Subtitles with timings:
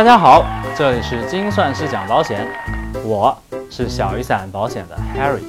[0.00, 0.42] 大家好，
[0.74, 2.48] 这里是精算师讲保险，
[3.04, 3.36] 我
[3.68, 5.42] 是小雨伞保险的 Harry。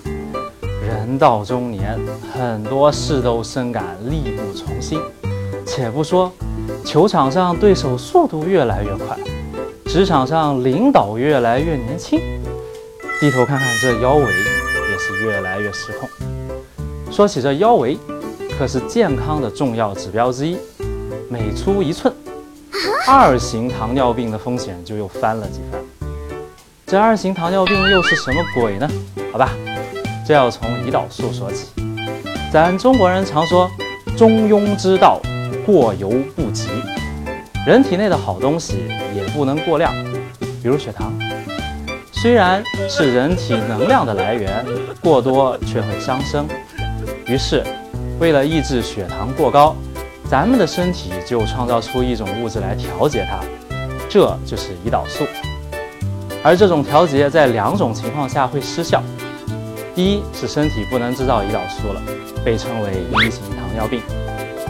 [0.86, 1.98] 人到中年，
[2.34, 5.00] 很多事都深感力不从心。
[5.66, 6.30] 且不说
[6.84, 9.18] 球场上对手速度越来越快，
[9.86, 12.20] 职场上领导越来越年轻，
[13.22, 16.10] 低头看看这腰围，也是越来越失控。
[17.10, 17.98] 说起这腰围，
[18.60, 20.58] 可是健康的重要指标之一，
[21.30, 22.14] 每粗一寸。
[23.14, 25.82] 二型糖尿病的风险就又翻了几番。
[26.88, 28.90] 这二型糖尿病又是什么鬼呢？
[29.34, 29.52] 好吧，
[30.26, 31.68] 这要从胰岛素说起。
[32.54, 33.70] 咱中国人常说
[34.16, 35.20] “中庸之道，
[35.66, 36.70] 过犹不及”。
[37.68, 39.94] 人体内的好东西也不能过量，
[40.64, 41.12] 比如血糖，
[42.14, 44.66] 虽然是人体能量的来源，
[45.02, 46.48] 过多却会伤身。
[47.28, 47.62] 于是，
[48.22, 49.76] 为了抑制血糖过高。
[50.32, 53.42] 咱们的身体就创造出一种物质来调节它，
[54.10, 55.26] 这就是胰岛素。
[56.42, 59.04] 而这种调节在两种情况下会失效：
[59.94, 62.02] 第一是身体不能制造胰岛素了，
[62.46, 64.00] 被称为一型糖尿病；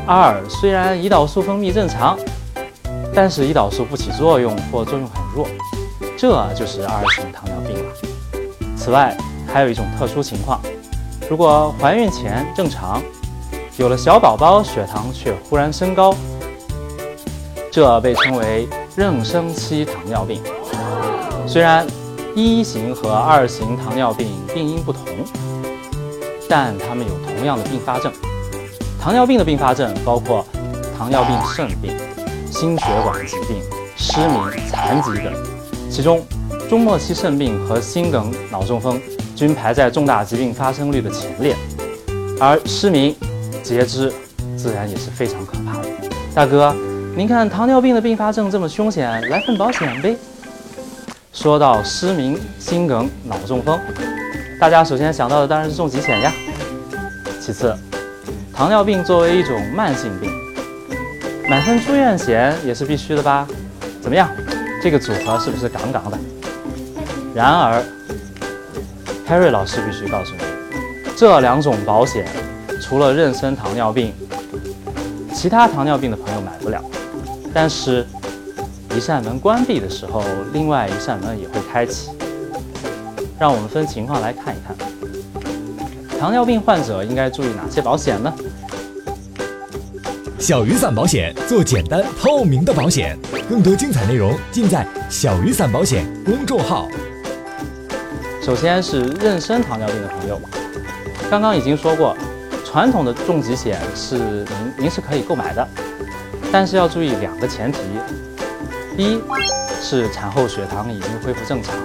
[0.07, 2.17] 二虽然胰岛素分泌正常，
[3.13, 5.47] 但是胰岛素不起作用或作用很弱，
[6.17, 7.93] 这就是二型糖尿病了。
[8.75, 9.15] 此外，
[9.45, 10.59] 还有一种特殊情况，
[11.29, 12.99] 如果怀孕前正常。
[13.77, 16.13] 有了小宝宝，血糖却忽然升高，
[17.71, 20.41] 这被称为妊娠期糖尿病。
[21.47, 21.87] 虽然
[22.35, 25.03] 一型和二型糖尿病病因不同，
[26.47, 28.11] 但它们有同样的并发症。
[29.01, 30.45] 糖尿病的并发症包括
[30.95, 31.91] 糖尿病肾病、
[32.51, 33.57] 心血管疾病、
[33.95, 34.37] 失明、
[34.69, 35.33] 残疾等，
[35.89, 36.23] 其中
[36.69, 39.01] 中末期肾病和心梗、脑中风
[39.35, 41.55] 均排在重大疾病发生率的前列，
[42.39, 43.15] 而失明。
[43.63, 44.11] 截肢，
[44.57, 45.87] 自然也是非常可怕的。
[46.33, 46.75] 大哥，
[47.15, 50.15] 您看糖尿病的并发症这么凶险，来份保险呗。
[51.31, 53.79] 说到失明、心梗、脑中风，
[54.59, 56.31] 大家首先想到的当然是重疾险呀。
[57.39, 57.75] 其次，
[58.53, 60.29] 糖尿病作为一种慢性病，
[61.49, 63.47] 买份住院险也是必须的吧？
[64.01, 64.29] 怎么样，
[64.81, 66.19] 这个组合是不是杠杠的？
[67.33, 67.83] 然而
[69.27, 70.43] ，Harry 老师必须告诉你，
[71.15, 72.25] 这两种保险。
[72.81, 74.11] 除了妊娠糖尿病，
[75.33, 76.83] 其他糖尿病的朋友买不了。
[77.53, 78.05] 但是，
[78.95, 82.09] 一扇门关闭的时候，另外一扇门也会开启。
[83.39, 84.75] 让我们分情况来看一看，
[86.19, 88.33] 糖尿病患者应该注意哪些保险呢？
[90.37, 96.87] 小雨伞保险做简单透明的保险，更多精彩内容尽在小雨伞保险公众号。
[98.43, 100.41] 首先是妊娠糖尿病的朋友，
[101.29, 102.17] 刚刚已经说过。
[102.71, 105.67] 传统的重疾险是您您是可以购买的，
[106.53, 107.79] 但是要注意两个前提：
[108.95, 109.21] 第一
[109.81, 111.75] 是产后血糖已经恢复正常，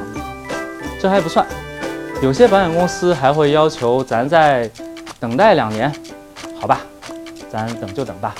[1.00, 1.44] 这还不算，
[2.22, 4.70] 有些保险公司还会要求咱再
[5.18, 5.92] 等待两年，
[6.60, 6.82] 好吧，
[7.50, 8.32] 咱等就等吧，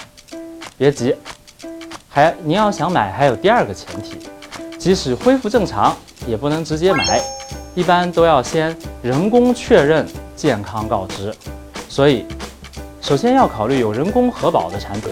[0.78, 1.16] 别急。
[2.08, 4.20] 还您要想买，还有第二个前提，
[4.78, 5.96] 即使恢复正常，
[6.28, 7.20] 也不能直接买，
[7.74, 11.34] 一般都要先人工确认健康告知。
[11.96, 12.26] 所以，
[13.00, 15.10] 首先要考虑有人工核保的产品。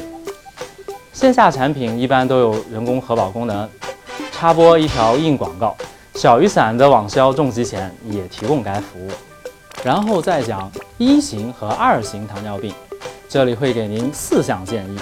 [1.15, 3.67] 线下产品一般都有人工核保功能。
[4.31, 5.75] 插播一条硬广告：
[6.15, 9.09] 小雨伞的网销重疾险也提供该服务。
[9.83, 12.75] 然后再讲一型和二型糖尿病，
[13.31, 14.99] 这里会给您四项建议，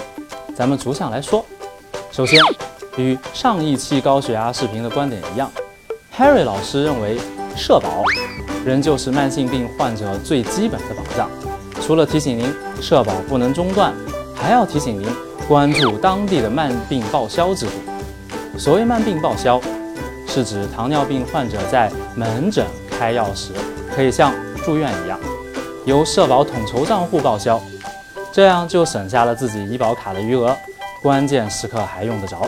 [0.55, 1.45] 咱们逐项来说。
[2.13, 2.39] 首先，
[2.95, 5.51] 与上一期高血压视频的观点一样
[6.17, 7.19] ，Harry 老师认为
[7.57, 8.05] 社保
[8.63, 11.29] 仍旧是慢性病患者最基本的保障。
[11.85, 12.45] 除了提醒您
[12.81, 13.93] 社保不能中断，
[14.33, 15.05] 还要提醒您
[15.49, 18.57] 关注当地的慢病报销制度。
[18.57, 19.59] 所谓慢病报销，
[20.25, 23.51] 是指糖尿病患者在门诊开药时，
[23.93, 24.33] 可以像
[24.63, 25.19] 住院一样，
[25.85, 27.61] 由社保统筹账户报销，
[28.31, 30.55] 这样就省下了自己医保卡的余额，
[31.01, 32.47] 关键时刻还用得着。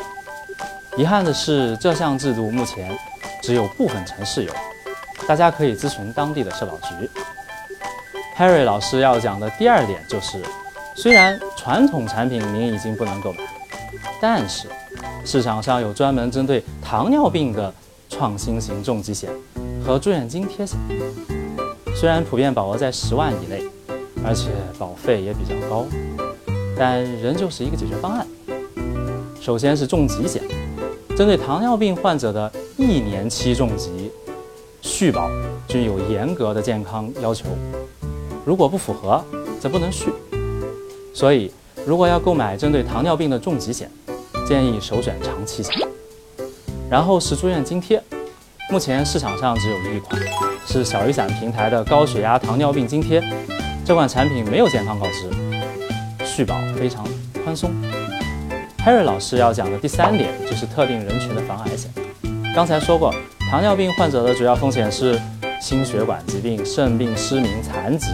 [0.95, 2.97] 遗憾的是，这项制度目前
[3.41, 4.53] 只有部分城市有，
[5.27, 7.09] 大家可以咨询当地的社保局。
[8.37, 10.43] Harry 老师要讲的第二点就是，
[10.93, 13.39] 虽然传统产品您已经不能购买，
[14.19, 14.67] 但是
[15.23, 17.73] 市场上有专门针对糖尿病的
[18.09, 19.29] 创新型重疾险
[19.85, 20.77] 和住院津贴险。
[21.95, 23.63] 虽然普遍保额在十万以内，
[24.21, 25.85] 而且保费也比较高，
[26.77, 28.27] 但仍旧是一个解决方案。
[29.39, 30.43] 首先是重疾险，
[31.15, 34.11] 针对糖尿病患者的一年期重疾
[34.81, 35.29] 续保
[35.69, 37.45] 均有严格的健康要求。
[38.45, 39.25] 如果不符合，
[39.59, 40.13] 则不能续。
[41.15, 41.51] 所以，
[41.83, 43.89] 如果要购买针对糖尿病的重疾险，
[44.47, 45.73] 建议首选长期险。
[46.87, 47.99] 然后是住院津贴，
[48.69, 50.21] 目前市场上只有一款，
[50.67, 53.23] 是小雨伞平台的高血压糖尿病津贴。
[53.83, 55.29] 这款产品没有健康告知，
[56.23, 57.03] 续保非常
[57.43, 57.71] 宽松。
[58.85, 61.91] Harry 老师要讲的第三点就是特定人群的防癌险。
[62.53, 63.11] 刚才说过，
[63.49, 65.19] 糖尿病患者的主要风险是
[65.61, 68.11] 心血管疾病、肾病、失明、残疾，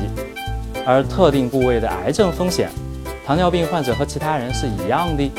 [0.85, 2.69] 而特定部位的癌症风险，
[3.25, 5.31] 糖尿病患者和其他人是一样的。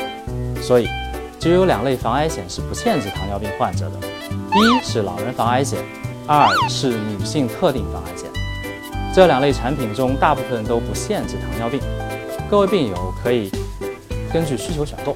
[0.61, 0.87] 所以，
[1.39, 3.95] 只有两类防癌险是不限制糖尿病患者的：
[4.55, 5.79] 一是老人防癌险，
[6.27, 8.29] 二是女性特定防癌险。
[9.13, 11.79] 这两类产品中，大部分都不限制糖尿病，
[12.49, 13.51] 各位病友可以
[14.31, 15.15] 根据需求选购。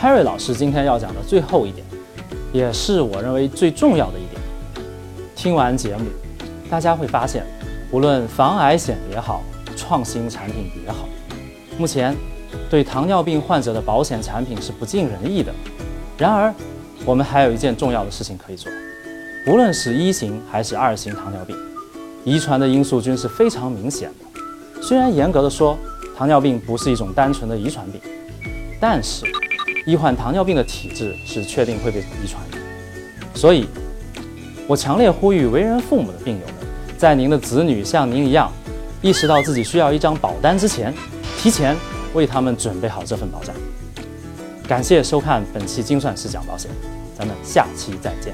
[0.00, 1.86] Harry 老师今天要讲的最后一点，
[2.52, 4.29] 也是我认为最重要的一点。
[5.40, 6.04] 听完节目，
[6.68, 7.42] 大家会发现，
[7.90, 9.42] 无论防癌险也好，
[9.74, 11.08] 创新产品也好，
[11.78, 12.14] 目前
[12.68, 15.50] 对糖尿病患者的保险产品是不尽人意的。
[16.18, 16.52] 然而，
[17.06, 18.70] 我们还有一件重要的事情可以做，
[19.46, 21.56] 无论是一型还是二型糖尿病。
[22.22, 24.82] 遗传的因素均是非常明显的。
[24.82, 25.74] 虽然严格的说，
[26.18, 27.98] 糖尿病不是一种单纯的遗传病，
[28.78, 29.24] 但是
[29.86, 32.58] 易患糖尿病的体质是确定会被遗传的。
[33.34, 33.66] 所以，
[34.70, 36.54] 我强烈呼吁为人父母的病友们，
[36.96, 38.52] 在您的子女像您一样
[39.02, 40.94] 意识到自己需要一张保单之前，
[41.36, 41.74] 提前
[42.14, 43.52] 为他们准备好这份保障。
[44.68, 46.70] 感谢收看本期精算师讲保险，
[47.18, 48.32] 咱们下期再见。